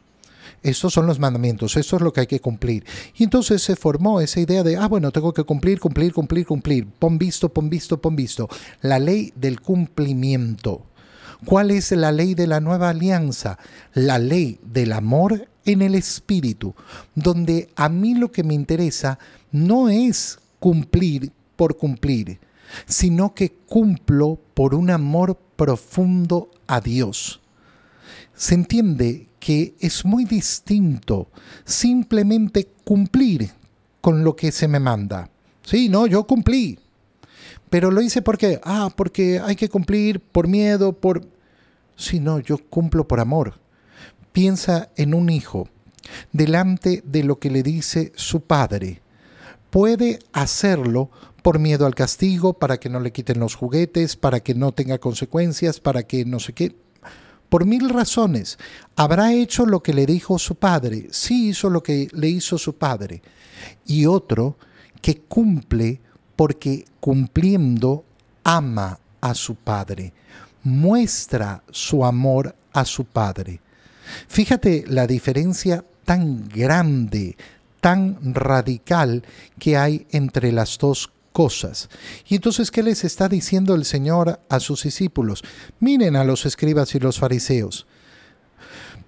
Estos 0.64 0.94
son 0.94 1.06
los 1.06 1.20
mandamientos, 1.20 1.78
esto 1.78 1.96
es 1.96 2.02
lo 2.02 2.12
que 2.12 2.22
hay 2.22 2.28
que 2.28 2.42
cumplir. 2.42 2.84
Y 3.16 3.24
entonces 3.24 3.62
se 3.62 3.76
formó 3.76 4.20
esa 4.22 4.40
idea 4.40 4.64
de, 4.64 4.76
ah, 4.76 4.88
bueno, 4.88 5.12
tengo 5.12 5.34
que 5.34 5.44
cumplir, 5.44 5.80
cumplir, 5.80 6.14
cumplir, 6.14 6.46
cumplir. 6.46 6.88
Pon 6.88 7.18
visto, 7.18 7.50
pon 7.50 7.70
visto, 7.70 8.02
pon 8.02 8.16
visto. 8.16 8.50
La 8.82 9.00
ley 9.00 9.32
del 9.36 9.62
cumplimiento. 9.62 10.84
¿Cuál 11.46 11.72
es 11.72 11.92
la 11.92 12.12
ley 12.12 12.34
de 12.34 12.48
la 12.48 12.60
nueva 12.60 12.90
alianza? 12.90 13.60
La 13.94 14.18
ley 14.18 14.60
del 14.64 14.92
amor 14.94 15.48
en 15.66 15.82
el 15.82 15.96
espíritu, 15.96 16.74
donde 17.14 17.70
a 17.76 17.90
mí 17.90 18.16
lo 18.16 18.32
que 18.32 18.44
me 18.44 18.54
interesa 18.54 19.20
no 19.52 19.90
es 19.90 20.40
cumplir 20.60 21.32
por 21.56 21.78
cumplir, 21.78 22.40
sino 22.86 23.34
que 23.34 23.52
cumplo 23.52 24.40
por 24.54 24.74
un 24.74 24.90
amor 24.90 25.38
profundo 25.56 26.50
a 26.68 26.82
Dios. 26.82 27.42
Se 28.34 28.56
entiende 28.56 29.28
que 29.40 29.76
es 29.80 30.06
muy 30.06 30.26
distinto 30.26 31.30
simplemente 31.66 32.68
cumplir 32.84 33.52
con 34.02 34.24
lo 34.24 34.36
que 34.36 34.52
se 34.52 34.68
me 34.68 34.80
manda. 34.80 35.30
Sí, 35.64 35.90
no, 35.90 36.08
yo 36.08 36.26
cumplí. 36.26 36.80
Pero 37.70 37.92
lo 37.92 38.02
hice 38.02 38.22
porque, 38.22 38.60
ah, 38.64 38.90
porque 38.96 39.40
hay 39.40 39.56
que 39.56 39.70
cumplir 39.70 40.20
por 40.20 40.48
miedo, 40.48 40.94
por... 40.94 41.28
Sí, 41.96 42.20
no, 42.20 42.40
yo 42.40 42.58
cumplo 42.58 43.08
por 43.08 43.20
amor. 43.20 43.56
Piensa 44.32 44.90
en 44.96 45.14
un 45.14 45.30
hijo 45.30 45.68
delante 46.32 47.04
de 47.06 47.24
lo 47.24 47.40
que 47.40 47.50
le 47.50 47.64
dice 47.64 48.14
su 48.16 48.42
padre. 48.42 49.02
Puede 49.70 50.20
hacerlo 50.32 51.10
por 51.42 51.60
miedo 51.60 51.86
al 51.86 51.96
castigo, 51.96 52.54
para 52.54 52.80
que 52.80 52.90
no 52.90 53.00
le 53.00 53.12
quiten 53.12 53.40
los 53.40 53.56
juguetes, 53.56 54.16
para 54.16 54.40
que 54.40 54.54
no 54.54 54.72
tenga 54.72 54.98
consecuencias, 54.98 55.80
para 55.80 56.04
que 56.04 56.26
no 56.26 56.40
sé 56.40 56.54
qué 56.54 56.76
por 57.50 57.66
mil 57.66 57.90
razones. 57.90 58.58
Habrá 58.96 59.34
hecho 59.34 59.66
lo 59.66 59.82
que 59.82 59.94
le 59.94 60.06
dijo 60.06 60.40
su 60.40 60.56
padre, 60.56 61.08
sí 61.12 61.50
hizo 61.50 61.70
lo 61.70 61.82
que 61.82 62.08
le 62.12 62.30
hizo 62.30 62.58
su 62.58 62.76
padre. 62.76 63.22
Y 63.86 64.06
otro 64.06 64.58
que 65.02 65.18
cumple 65.22 66.02
porque 66.36 66.86
cumpliendo 67.00 68.06
ama 68.44 69.00
a 69.22 69.34
su 69.34 69.56
padre, 69.56 70.14
muestra 70.64 71.64
su 71.72 72.06
amor 72.06 72.56
a 72.74 72.86
su 72.86 73.06
padre. 73.06 73.60
Fíjate 74.28 74.86
la 74.88 75.08
diferencia 75.08 75.84
tan 76.06 76.48
grande, 76.48 77.36
tan 77.82 78.18
radical 78.34 79.24
que 79.60 79.78
hay 79.78 80.08
entre 80.12 80.52
las 80.52 80.78
dos 80.78 81.12
cosas. 81.38 81.88
Y 82.28 82.34
entonces, 82.34 82.72
¿qué 82.72 82.82
les 82.82 83.04
está 83.04 83.30
diciendo 83.30 83.76
el 83.76 83.86
Señor 83.86 84.40
a 84.50 84.60
sus 84.60 84.82
discípulos? 84.82 85.44
Miren 85.80 86.16
a 86.16 86.24
los 86.24 86.48
escribas 86.48 86.96
y 86.96 87.00
los 87.00 87.20
fariseos. 87.20 87.86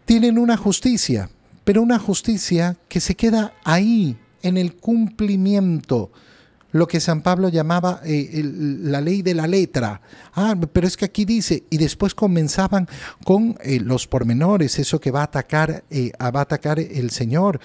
Tienen 0.05 0.37
una 0.37 0.55
justicia, 0.55 1.31
pero 1.63 1.81
una 1.81 1.97
justicia 1.97 2.77
que 2.87 2.99
se 2.99 3.15
queda 3.15 3.55
ahí, 3.63 4.15
en 4.43 4.57
el 4.57 4.75
cumplimiento 4.75 6.11
lo 6.71 6.87
que 6.87 6.99
San 6.99 7.21
Pablo 7.21 7.49
llamaba 7.49 8.01
eh, 8.05 8.43
la 8.43 9.01
ley 9.01 9.21
de 9.21 9.33
la 9.33 9.47
letra. 9.47 10.01
Ah, 10.33 10.55
pero 10.71 10.87
es 10.87 10.97
que 10.97 11.05
aquí 11.05 11.25
dice, 11.25 11.63
y 11.69 11.77
después 11.77 12.13
comenzaban 12.13 12.87
con 13.25 13.57
eh, 13.63 13.79
los 13.79 14.07
pormenores, 14.07 14.77
eso 14.79 14.99
que 14.99 15.11
va 15.11 15.21
a 15.21 15.25
atacar, 15.25 15.83
eh, 15.89 16.11
va 16.21 16.39
a 16.39 16.43
atacar 16.43 16.79
el 16.79 17.09
Señor. 17.09 17.59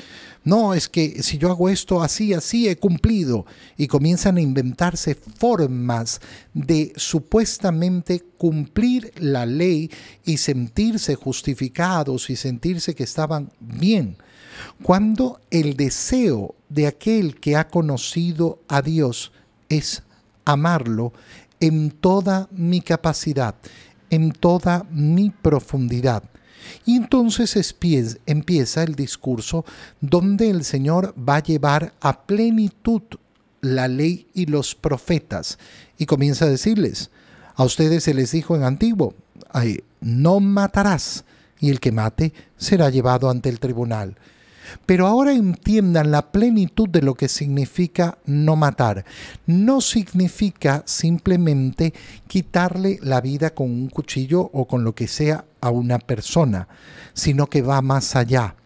No, 0.45 0.75
es 0.75 0.89
que 0.89 1.23
si 1.23 1.39
yo 1.39 1.51
hago 1.51 1.69
esto 1.69 2.03
así, 2.03 2.35
así 2.35 2.69
he 2.69 2.77
cumplido. 2.77 3.47
Y 3.77 3.87
comienzan 3.87 4.37
a 4.37 4.43
inventarse 4.43 5.15
formas 5.15 6.21
de 6.53 6.93
supuestamente 6.97 8.23
cumplir 8.39 9.13
la 9.19 9.47
ley 9.47 9.91
y 10.25 10.39
sentirse 10.39 11.15
justificados 11.15 12.31
y 12.31 12.37
sentirse 12.37 12.95
que 12.95 13.05
estaban 13.05 13.51
bien 13.61 14.17
cuando 14.83 15.41
el 15.51 15.77
deseo 15.77 16.55
de 16.69 16.87
aquel 16.87 17.41
que 17.41 17.57
ha 17.57 17.69
conocido 17.69 18.61
a 18.69 18.83
Dios 18.83 19.33
es 19.69 20.03
amarlo 20.45 21.13
en 21.61 21.91
toda 21.91 22.49
mi 22.51 22.81
capacidad, 22.81 23.55
en 24.11 24.33
toda 24.33 24.85
mi 24.91 25.31
profundidad. 25.31 26.23
Y 26.85 26.97
entonces 26.97 27.57
empieza 28.27 28.83
el 28.83 28.95
discurso 28.95 29.65
donde 30.01 30.51
el 30.51 30.65
Señor 30.65 31.15
va 31.17 31.37
a 31.37 31.43
llevar 31.43 31.95
a 32.01 32.23
plenitud 32.23 33.03
la 33.61 33.89
ley 33.89 34.27
y 34.35 34.47
los 34.47 34.75
profetas. 34.75 35.59
Y 35.99 36.07
comienza 36.07 36.45
a 36.45 36.49
decirles, 36.49 37.11
a 37.55 37.65
ustedes 37.65 38.05
se 38.05 38.15
les 38.15 38.33
dijo 38.33 38.57
en 38.57 38.65
antiguo, 38.65 39.15
no 40.01 40.41
matarás, 40.41 41.25
y 41.61 41.71
el 41.71 41.81
que 41.81 41.93
mate 41.93 42.33
será 42.57 42.91
llevado 42.91 43.31
ante 43.31 43.49
el 43.49 43.61
tribunal. 43.61 44.17
Pero 44.87 45.07
ahora 45.07 45.33
entiendan 45.33 46.11
la 46.11 46.33
plenitud 46.33 46.89
de 46.89 47.03
lo 47.03 47.15
que 47.15 47.29
significa 47.29 48.19
no 48.27 48.57
matar. 48.57 49.05
No 49.47 49.81
significa 49.81 50.83
simplemente 50.87 51.93
quitarle 52.27 52.99
la 53.03 53.21
vida 53.21 53.55
con 53.55 53.71
un 53.71 53.89
cuchillo 53.89 54.51
o 54.53 54.67
con 54.67 54.85
lo 54.85 54.95
que 54.95 55.09
sea 55.09 55.45
a 55.61 55.71
una 55.71 55.99
persona, 55.99 56.69
sino 57.13 57.47
que 57.47 57.63
va 57.63 57.83
más 57.83 58.17
allá. 58.17 58.57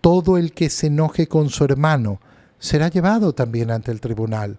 Todo 0.00 0.38
el 0.38 0.52
que 0.52 0.70
se 0.70 0.88
enoje 0.88 1.26
con 1.26 1.50
su 1.50 1.64
hermano 1.64 2.20
será 2.58 2.88
llevado 2.88 3.32
también 3.32 3.70
ante 3.70 3.90
el 3.90 4.00
tribunal. 4.00 4.58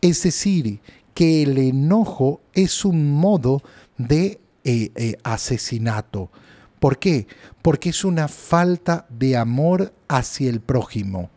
Es 0.00 0.22
decir, 0.22 0.80
que 1.14 1.42
el 1.42 1.58
enojo 1.58 2.40
es 2.52 2.84
un 2.84 3.10
modo 3.10 3.62
de 3.96 4.40
eh, 4.64 4.90
eh, 4.94 5.16
asesinato. 5.22 6.30
¿Por 6.78 6.98
qué? 6.98 7.26
Porque 7.62 7.90
es 7.90 8.04
una 8.04 8.28
falta 8.28 9.06
de 9.08 9.36
amor 9.36 9.92
hacia 10.08 10.50
el 10.50 10.60
prójimo. 10.60 11.30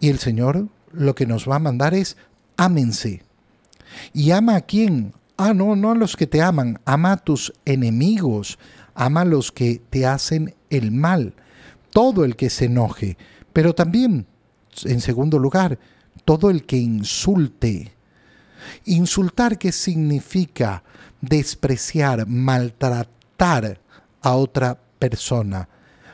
Y 0.00 0.08
el 0.08 0.18
Señor 0.18 0.68
lo 0.92 1.14
que 1.14 1.26
nos 1.26 1.48
va 1.48 1.56
a 1.56 1.60
mandar 1.60 1.94
es 1.94 2.16
ámense. 2.56 3.22
¿Y 4.12 4.30
ama 4.30 4.56
a 4.56 4.60
quién? 4.62 5.14
Ah, 5.36 5.54
no, 5.54 5.76
no 5.76 5.92
a 5.92 5.94
los 5.94 6.16
que 6.16 6.26
te 6.26 6.42
aman, 6.42 6.80
ama 6.84 7.12
a 7.12 7.16
tus 7.16 7.52
enemigos, 7.64 8.58
ama 8.94 9.22
a 9.22 9.24
los 9.24 9.52
que 9.52 9.80
te 9.88 10.06
hacen 10.06 10.54
el 10.68 10.92
mal, 10.92 11.34
todo 11.90 12.24
el 12.24 12.36
que 12.36 12.50
se 12.50 12.66
enoje, 12.66 13.16
pero 13.52 13.74
también, 13.74 14.26
en 14.84 15.00
segundo 15.00 15.38
lugar, 15.38 15.78
todo 16.24 16.50
el 16.50 16.66
que 16.66 16.76
insulte. 16.76 17.92
Insultar, 18.84 19.58
¿qué 19.58 19.72
significa? 19.72 20.84
Despreciar, 21.22 22.26
maltratar, 22.26 23.80
a 24.22 24.34
otra 24.34 24.78
persona. 24.98 25.68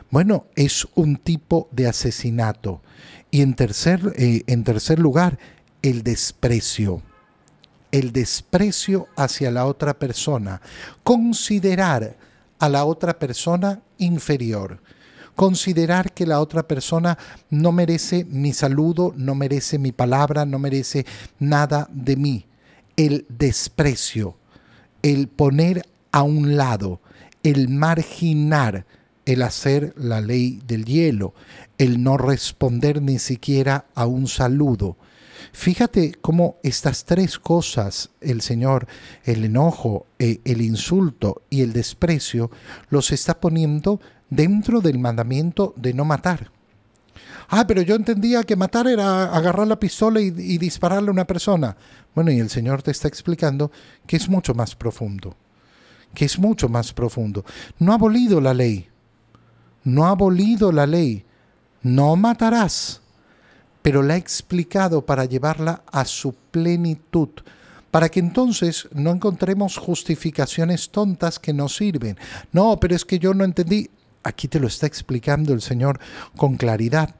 Bueno, 0.09 0.45
es 0.55 0.87
un 0.95 1.17
tipo 1.17 1.67
de 1.71 1.87
asesinato. 1.87 2.81
Y 3.29 3.41
en 3.41 3.55
tercer, 3.55 4.13
eh, 4.15 4.43
en 4.47 4.63
tercer 4.63 4.99
lugar, 4.99 5.37
el 5.81 6.03
desprecio. 6.03 7.01
El 7.91 8.13
desprecio 8.13 9.07
hacia 9.15 9.51
la 9.51 9.65
otra 9.65 9.97
persona. 9.97 10.61
Considerar 11.03 12.15
a 12.59 12.69
la 12.69 12.85
otra 12.85 13.19
persona 13.19 13.81
inferior. 13.97 14.81
Considerar 15.35 16.13
que 16.13 16.25
la 16.25 16.39
otra 16.39 16.67
persona 16.67 17.17
no 17.49 17.71
merece 17.71 18.25
mi 18.25 18.53
saludo, 18.53 19.13
no 19.15 19.35
merece 19.35 19.77
mi 19.77 19.91
palabra, 19.91 20.45
no 20.45 20.57
merece 20.57 21.05
nada 21.37 21.87
de 21.91 22.15
mí. 22.15 22.45
El 22.95 23.25
desprecio, 23.29 24.35
el 25.03 25.27
poner 25.27 25.83
a 26.11 26.23
un 26.23 26.57
lado, 26.57 27.01
el 27.43 27.69
marginar, 27.69 28.85
el 29.25 29.41
hacer 29.41 29.93
la 29.97 30.21
ley 30.21 30.61
del 30.65 30.85
hielo, 30.85 31.33
el 31.77 32.01
no 32.01 32.17
responder 32.17 33.01
ni 33.01 33.19
siquiera 33.19 33.85
a 33.93 34.05
un 34.05 34.27
saludo. 34.27 34.97
Fíjate 35.51 36.13
cómo 36.21 36.57
estas 36.63 37.05
tres 37.05 37.39
cosas, 37.39 38.09
el 38.21 38.41
Señor, 38.41 38.87
el 39.23 39.45
enojo, 39.45 40.05
eh, 40.19 40.39
el 40.45 40.61
insulto 40.61 41.43
y 41.49 41.61
el 41.61 41.73
desprecio, 41.73 42.51
los 42.89 43.11
está 43.11 43.39
poniendo 43.39 43.99
dentro 44.29 44.81
del 44.81 44.99
mandamiento 44.99 45.73
de 45.77 45.93
no 45.93 46.05
matar. 46.05 46.51
Ah, 47.49 47.65
pero 47.65 47.81
yo 47.81 47.95
entendía 47.95 48.43
que 48.43 48.55
matar 48.55 48.87
era 48.87 49.33
agarrar 49.33 49.67
la 49.67 49.79
pistola 49.79 50.19
y, 50.19 50.27
y 50.27 50.57
dispararle 50.57 51.09
a 51.09 51.13
una 51.13 51.27
persona. 51.27 51.77
Bueno, 52.13 52.31
y 52.31 52.39
el 52.39 52.49
Señor 52.49 52.83
te 52.83 52.91
está 52.91 53.07
explicando 53.07 53.71
que 54.05 54.17
es 54.17 54.27
mucho 54.27 54.53
más 54.53 54.75
profundo 54.75 55.35
que 56.13 56.25
es 56.25 56.39
mucho 56.39 56.69
más 56.69 56.93
profundo. 56.93 57.45
No 57.79 57.91
ha 57.91 57.95
abolido 57.95 58.41
la 58.41 58.53
ley, 58.53 58.87
no 59.83 60.05
ha 60.05 60.09
abolido 60.09 60.71
la 60.71 60.85
ley, 60.85 61.23
no 61.81 62.15
matarás, 62.15 63.01
pero 63.81 64.03
la 64.03 64.15
ha 64.15 64.17
explicado 64.17 65.05
para 65.05 65.25
llevarla 65.25 65.83
a 65.91 66.05
su 66.05 66.33
plenitud, 66.33 67.29
para 67.91 68.09
que 68.09 68.19
entonces 68.19 68.87
no 68.93 69.11
encontremos 69.11 69.77
justificaciones 69.77 70.89
tontas 70.89 71.39
que 71.39 71.53
no 71.53 71.69
sirven. 71.69 72.17
No, 72.51 72.79
pero 72.79 72.95
es 72.95 73.05
que 73.05 73.19
yo 73.19 73.33
no 73.33 73.45
entendí. 73.45 73.89
Aquí 74.23 74.49
te 74.49 74.59
lo 74.59 74.67
está 74.67 74.87
explicando 74.87 75.53
el 75.53 75.61
Señor 75.61 75.99
con 76.35 76.57
claridad. 76.57 77.15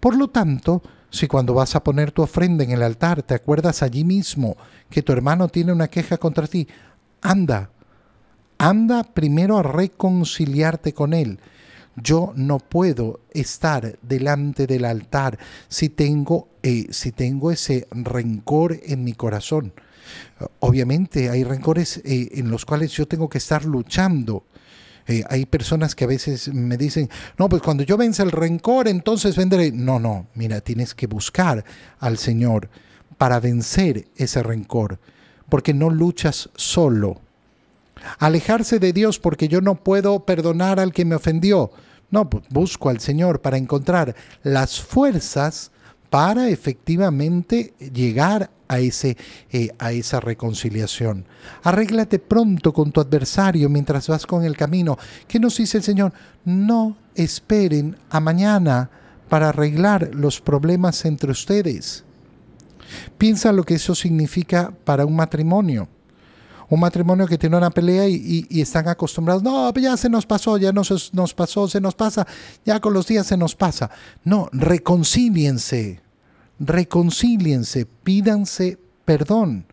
Por 0.00 0.16
lo 0.16 0.28
tanto, 0.28 0.82
si 1.10 1.26
cuando 1.26 1.54
vas 1.54 1.76
a 1.76 1.84
poner 1.84 2.12
tu 2.12 2.22
ofrenda 2.22 2.64
en 2.64 2.70
el 2.70 2.82
altar 2.82 3.22
te 3.22 3.34
acuerdas 3.34 3.82
allí 3.82 4.04
mismo 4.04 4.56
que 4.90 5.02
tu 5.02 5.12
hermano 5.12 5.48
tiene 5.48 5.72
una 5.72 5.88
queja 5.88 6.18
contra 6.18 6.46
ti, 6.46 6.66
anda, 7.20 7.70
Anda 8.58 9.04
primero 9.04 9.58
a 9.58 9.62
reconciliarte 9.62 10.94
con 10.94 11.12
Él. 11.12 11.38
Yo 11.96 12.32
no 12.36 12.58
puedo 12.58 13.20
estar 13.30 13.98
delante 14.02 14.66
del 14.66 14.84
altar 14.84 15.38
si 15.68 15.88
tengo, 15.88 16.48
eh, 16.62 16.86
si 16.90 17.12
tengo 17.12 17.50
ese 17.50 17.86
rencor 17.90 18.78
en 18.84 19.02
mi 19.02 19.14
corazón. 19.14 19.72
Obviamente 20.60 21.30
hay 21.30 21.42
rencores 21.42 21.98
eh, 22.04 22.28
en 22.32 22.50
los 22.50 22.64
cuales 22.64 22.92
yo 22.92 23.06
tengo 23.08 23.28
que 23.28 23.38
estar 23.38 23.64
luchando. 23.64 24.44
Eh, 25.06 25.22
hay 25.28 25.46
personas 25.46 25.94
que 25.94 26.04
a 26.04 26.08
veces 26.08 26.52
me 26.52 26.76
dicen, 26.76 27.08
no, 27.38 27.48
pues 27.48 27.62
cuando 27.62 27.82
yo 27.82 27.96
vence 27.96 28.22
el 28.22 28.32
rencor, 28.32 28.88
entonces 28.88 29.36
vendré. 29.36 29.72
No, 29.72 29.98
no, 29.98 30.26
mira, 30.34 30.60
tienes 30.60 30.94
que 30.94 31.06
buscar 31.06 31.64
al 31.98 32.18
Señor 32.18 32.68
para 33.16 33.40
vencer 33.40 34.08
ese 34.16 34.42
rencor, 34.42 34.98
porque 35.48 35.72
no 35.72 35.90
luchas 35.90 36.50
solo 36.56 37.22
alejarse 38.18 38.78
de 38.78 38.92
Dios 38.92 39.18
porque 39.18 39.48
yo 39.48 39.60
no 39.60 39.76
puedo 39.76 40.24
perdonar 40.24 40.80
al 40.80 40.92
que 40.92 41.04
me 41.04 41.14
ofendió. 41.14 41.70
No, 42.10 42.28
busco 42.50 42.88
al 42.88 43.00
Señor 43.00 43.40
para 43.40 43.56
encontrar 43.56 44.14
las 44.42 44.80
fuerzas 44.80 45.72
para 46.10 46.48
efectivamente 46.48 47.74
llegar 47.92 48.50
a, 48.68 48.78
ese, 48.78 49.16
eh, 49.50 49.70
a 49.78 49.92
esa 49.92 50.20
reconciliación. 50.20 51.26
Arréglate 51.62 52.18
pronto 52.18 52.72
con 52.72 52.92
tu 52.92 53.00
adversario 53.00 53.68
mientras 53.68 54.08
vas 54.08 54.26
con 54.26 54.44
el 54.44 54.56
camino. 54.56 54.96
¿Qué 55.26 55.38
nos 55.40 55.56
dice 55.56 55.78
el 55.78 55.84
Señor? 55.84 56.12
No 56.44 56.96
esperen 57.14 57.96
a 58.10 58.20
mañana 58.20 58.90
para 59.28 59.48
arreglar 59.48 60.10
los 60.14 60.40
problemas 60.40 61.04
entre 61.04 61.32
ustedes. 61.32 62.04
Piensa 63.18 63.52
lo 63.52 63.64
que 63.64 63.74
eso 63.74 63.94
significa 63.94 64.72
para 64.84 65.04
un 65.04 65.16
matrimonio 65.16 65.88
un 66.68 66.80
matrimonio 66.80 67.26
que 67.26 67.38
tiene 67.38 67.56
una 67.56 67.70
pelea 67.70 68.08
y, 68.08 68.46
están 68.60 68.88
acostumbrados, 68.88 69.42
no, 69.42 69.72
ya 69.74 69.96
se 69.96 70.08
nos 70.08 70.26
pasó, 70.26 70.56
ya 70.58 70.72
nos, 70.72 71.12
nos 71.14 71.34
pasó, 71.34 71.68
se 71.68 71.80
nos 71.80 71.94
pasa, 71.94 72.26
ya 72.64 72.80
con 72.80 72.92
los 72.92 73.06
días 73.06 73.26
se 73.26 73.36
nos 73.36 73.54
pasa. 73.54 73.90
No, 74.24 74.48
reconcíliense, 74.52 76.00
reconcíliense, 76.58 77.86
pídanse 77.86 78.78
perdón. 79.06 79.66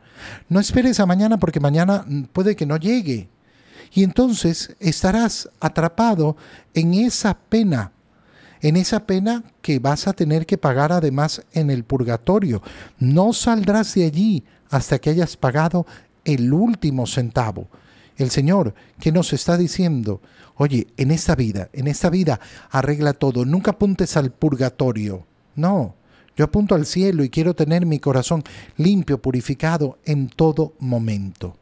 No 0.48 0.62
esperes 0.62 1.02
a 1.02 1.06
mañana 1.06 1.38
porque 1.38 1.60
mañana 1.60 2.06
puede 2.32 2.56
que 2.56 2.66
no 2.66 2.78
llegue. 2.78 3.28
Y 3.92 4.04
entonces 4.04 4.76
estarás 4.80 5.50
atrapado 5.60 6.38
en 6.74 6.94
esa 6.94 7.38
pena, 7.38 7.92
en 8.62 8.78
esa 8.78 9.06
pena 9.06 9.44
que 9.62 9.80
vas 9.80 10.08
a 10.08 10.14
tener 10.14 10.46
que 10.46 10.58
pagar 10.58 10.92
además 10.92 11.44
en 11.52 11.70
el 11.70 11.84
purgatorio. 11.84 12.62
No 12.98 13.34
saldrás 13.34 13.94
de 13.96 14.06
allí 14.06 14.44
hasta 14.70 15.00
que 15.00 15.10
hayas 15.10 15.36
pagado 15.36 15.86
el 16.26 16.54
último 16.54 17.08
centavo. 17.08 17.68
El 18.18 18.30
Señor 18.30 18.74
que 19.00 19.12
nos 19.12 19.34
está 19.34 19.58
diciendo, 19.58 20.22
oye, 20.56 20.88
en 20.98 21.12
esta 21.12 21.36
vida, 21.36 21.70
en 21.74 21.88
esta 21.88 22.10
vida 22.10 22.40
arregla 22.70 23.14
todo, 23.14 23.46
nunca 23.46 23.72
apuntes 23.72 24.16
al 24.18 24.32
purgatorio. 24.32 25.26
No, 25.56 25.96
yo 26.36 26.46
apunto 26.46 26.76
al 26.76 26.86
cielo 26.86 27.24
y 27.24 27.30
quiero 27.30 27.54
tener 27.56 27.86
mi 27.86 28.00
corazón 28.00 28.44
limpio, 28.78 29.22
purificado 29.22 30.00
en 30.06 30.30
todo 30.30 30.74
momento. 30.80 31.58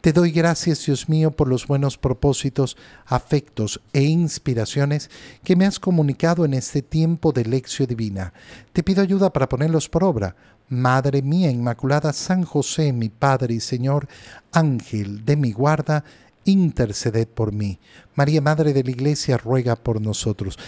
Te 0.00 0.12
doy 0.12 0.30
gracias, 0.30 0.86
Dios 0.86 1.08
mío, 1.08 1.32
por 1.32 1.48
los 1.48 1.66
buenos 1.66 1.98
propósitos, 1.98 2.76
afectos 3.06 3.80
e 3.92 4.02
inspiraciones 4.02 5.10
que 5.42 5.56
me 5.56 5.66
has 5.66 5.80
comunicado 5.80 6.44
en 6.44 6.54
este 6.54 6.82
tiempo 6.82 7.32
de 7.32 7.44
lección 7.44 7.88
divina. 7.88 8.32
Te 8.72 8.82
pido 8.82 9.02
ayuda 9.02 9.32
para 9.32 9.48
ponerlos 9.48 9.88
por 9.88 10.04
obra. 10.04 10.36
Madre 10.68 11.22
mía 11.22 11.50
Inmaculada, 11.50 12.12
San 12.12 12.44
José, 12.44 12.92
mi 12.92 13.08
Padre 13.08 13.54
y 13.54 13.60
Señor, 13.60 14.08
Ángel 14.52 15.24
de 15.24 15.36
mi 15.36 15.52
guarda, 15.52 16.04
interceded 16.44 17.28
por 17.28 17.52
mí. 17.52 17.78
María, 18.14 18.40
Madre 18.40 18.72
de 18.72 18.84
la 18.84 18.90
Iglesia, 18.90 19.36
ruega 19.38 19.76
por 19.76 20.00
nosotros. 20.00 20.58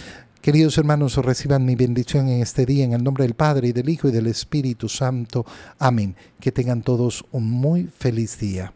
Queridos 0.41 0.77
hermanos, 0.79 1.17
reciban 1.17 1.65
mi 1.65 1.75
bendición 1.75 2.27
en 2.27 2.41
este 2.41 2.65
día, 2.65 2.83
en 2.83 2.93
el 2.93 3.03
nombre 3.03 3.25
del 3.25 3.35
Padre, 3.35 3.67
y 3.67 3.71
del 3.73 3.89
Hijo, 3.89 4.07
y 4.07 4.11
del 4.11 4.25
Espíritu 4.25 4.89
Santo. 4.89 5.45
Amén. 5.77 6.15
Que 6.39 6.51
tengan 6.51 6.81
todos 6.81 7.23
un 7.31 7.49
muy 7.49 7.83
feliz 7.83 8.39
día. 8.39 8.73